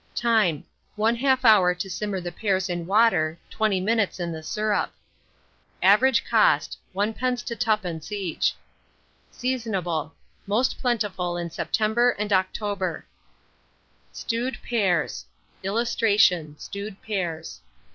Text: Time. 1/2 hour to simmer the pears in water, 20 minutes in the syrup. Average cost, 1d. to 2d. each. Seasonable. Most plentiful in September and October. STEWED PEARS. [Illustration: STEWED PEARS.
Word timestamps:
Time. 0.15 0.63
1/2 0.97 1.45
hour 1.45 1.75
to 1.75 1.87
simmer 1.87 2.19
the 2.19 2.31
pears 2.31 2.69
in 2.69 2.87
water, 2.87 3.37
20 3.51 3.79
minutes 3.79 4.19
in 4.19 4.31
the 4.31 4.41
syrup. 4.41 4.91
Average 5.83 6.25
cost, 6.25 6.79
1d. 6.95 7.43
to 7.45 7.55
2d. 7.55 8.11
each. 8.11 8.55
Seasonable. 9.31 10.13
Most 10.47 10.79
plentiful 10.79 11.37
in 11.37 11.51
September 11.51 12.15
and 12.17 12.33
October. 12.33 13.05
STEWED 14.11 14.57
PEARS. 14.63 15.25
[Illustration: 15.61 16.57
STEWED 16.57 16.99
PEARS. 17.03 17.61